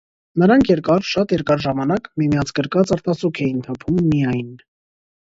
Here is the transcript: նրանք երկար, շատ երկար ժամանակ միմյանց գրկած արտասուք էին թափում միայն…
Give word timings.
նրանք 0.43 0.71
երկար, 0.71 1.05
շատ 1.09 1.35
երկար 1.35 1.61
ժամանակ 1.67 2.11
միմյանց 2.23 2.57
գրկած 2.63 2.97
արտասուք 2.99 3.45
էին 3.49 3.65
թափում 3.71 4.05
միայն… 4.11 4.55